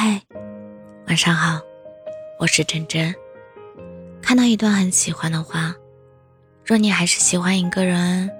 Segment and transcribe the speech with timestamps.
[0.00, 0.22] 嗨，
[1.08, 1.60] 晚上好，
[2.38, 3.12] 我是真真。
[4.22, 5.74] 看到一段很喜欢的话：
[6.64, 8.30] 若你还是喜欢一个人，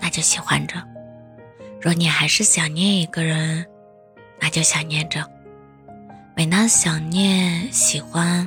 [0.00, 0.76] 那就喜欢着；
[1.80, 3.66] 若你还是想念一个人，
[4.38, 5.28] 那就想念着。
[6.36, 8.46] 每当想念、喜欢、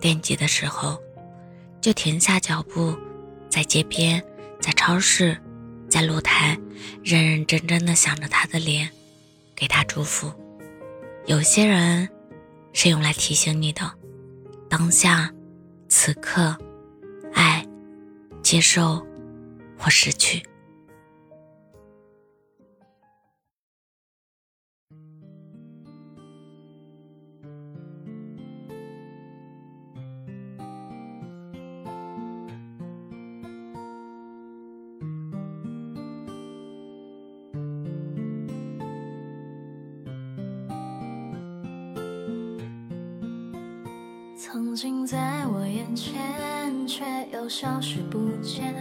[0.00, 1.00] 惦记的时候，
[1.80, 2.98] 就停下脚步，
[3.48, 4.20] 在街边，
[4.60, 5.40] 在超市，
[5.88, 6.58] 在露台，
[7.04, 8.90] 认认真真的想着他的脸，
[9.54, 10.32] 给他祝福。
[11.26, 12.06] 有些人
[12.74, 13.80] 是用来提醒你的，
[14.68, 15.32] 当下、
[15.88, 16.54] 此刻，
[17.32, 17.66] 爱、
[18.42, 19.04] 接受
[19.78, 20.42] 或失去。
[44.46, 48.74] 曾经在我眼前，却又消失不见。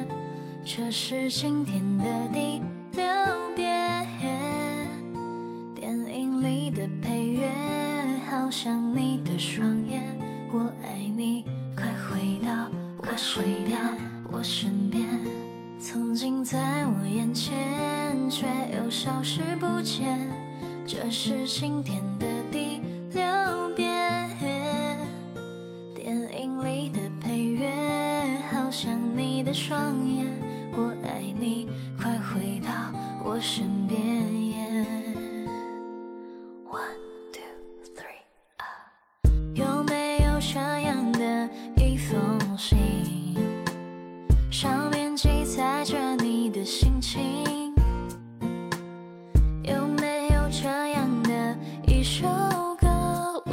[0.66, 2.62] 这是今天的第
[2.92, 3.06] 六
[3.56, 4.06] 遍，
[5.74, 7.50] 电影里的配乐，
[8.30, 10.04] 好像你的双眼。
[10.52, 11.46] 我爱你，
[11.78, 13.80] 快回到我身边，
[14.34, 15.08] 我身边。
[15.80, 20.20] 曾经在我眼前，却又消失不见。
[20.86, 22.26] 这是今天的
[28.74, 30.26] 想你的双眼，
[30.76, 32.72] 我爱你，快回到
[33.24, 34.02] 我身边。
[36.66, 36.82] One
[37.32, 37.44] two
[37.96, 38.26] three
[38.58, 38.66] 啊，
[39.54, 42.76] 有没有这样的一封信，
[44.50, 47.22] 上面记载着你的心情？
[49.62, 52.26] 有没有这样的一首
[52.80, 53.44] 歌，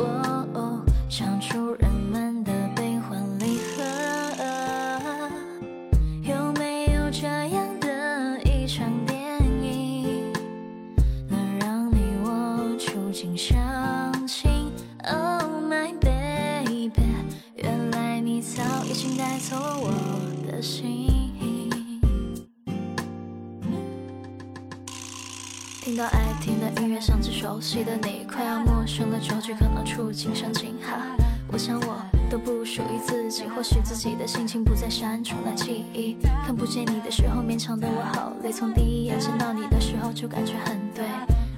[1.10, 1.99] 唱出人？
[19.16, 19.92] 带走我
[20.46, 21.08] 的心。
[25.82, 30.76] 听到爱听的音乐，想起熟悉的你，快要陌生的旧句，可能触景生情。
[30.82, 31.16] 哈，
[31.50, 31.96] 我想我
[32.30, 36.16] 都不属于自己，或许自己的心情不再删除那记忆。
[36.46, 38.52] 看不见你的时候，勉强的我好累。
[38.52, 41.04] 从第一眼见到你的时候，就感觉很对。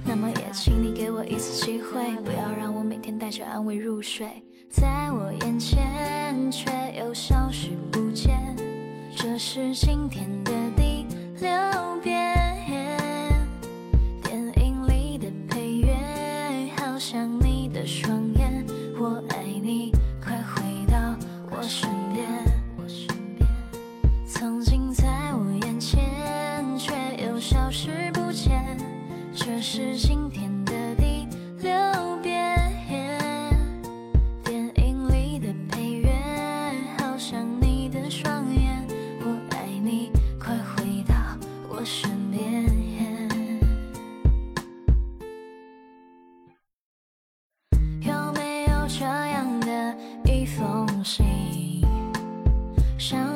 [0.05, 4.43] 那么也请你给我一次机会，不要让我每天带着安慰入睡。
[4.73, 8.35] 在我眼前，却又消失不见。
[9.15, 11.05] 这是今天的第
[11.39, 11.51] 六
[12.01, 12.35] 遍。
[14.23, 15.95] 电影里的配乐，
[16.75, 18.65] 好像你的双眼。
[18.99, 20.97] 我爱你，快回到
[21.51, 22.27] 我身边。
[22.75, 22.83] 我
[24.25, 26.03] 曾经在我眼前，
[26.79, 26.91] 却
[27.23, 28.75] 又消失不见。
[29.35, 30.51] 这是今天。
[30.65, 31.27] 的第
[31.61, 31.71] 六
[51.03, 51.83] 面
[52.97, 53.32] 记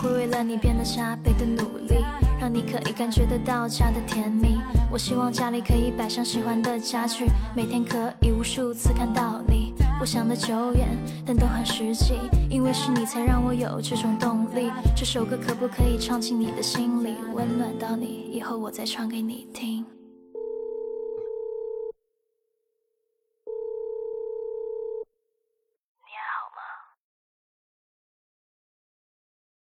[0.00, 2.04] 会为了你变得加倍的努力，
[2.40, 4.58] 让你可以感觉得到家的甜蜜。
[4.90, 9.74] 我希望家里可以摆上喜欢的家具，每天可以无数次看到你。
[10.00, 10.86] 我想的久远，
[11.26, 12.14] 但都很实际，
[12.48, 14.70] 因为是你才让我有这种动力。
[14.94, 18.30] 这首歌可不可以唱进你的心里，温暖到你？
[18.32, 19.84] 以后我再唱给你听。